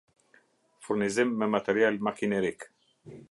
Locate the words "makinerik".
2.09-2.67